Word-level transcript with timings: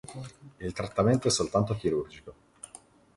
Il 0.59 0.73
trattamento 0.73 1.27
è 1.27 1.29
soltanto 1.29 1.75
chirurgico 1.75 2.33